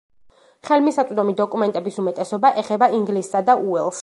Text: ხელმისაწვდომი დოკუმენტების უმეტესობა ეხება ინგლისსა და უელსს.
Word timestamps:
ხელმისაწვდომი 0.69 1.35
დოკუმენტების 1.41 2.01
უმეტესობა 2.05 2.53
ეხება 2.63 2.89
ინგლისსა 3.01 3.45
და 3.51 3.61
უელსს. 3.69 3.99